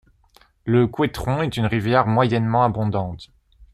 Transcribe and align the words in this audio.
Le 0.65 0.87
Couëtron 0.87 1.43
est 1.43 1.57
une 1.57 1.67
rivière 1.67 2.07
moyennement 2.07 2.63
abondante. 2.63 3.29